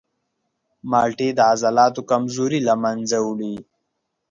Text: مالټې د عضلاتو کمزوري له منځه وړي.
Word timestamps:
مالټې 0.89 1.29
د 1.35 1.39
عضلاتو 1.51 2.01
کمزوري 2.09 2.59
له 2.67 2.73
منځه 2.83 3.17
وړي. 3.27 3.55